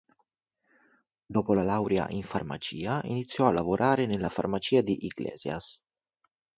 [1.27, 5.79] Dopo la laurea in farmacia, iniziò a lavorare nella farmacia di Iglesias.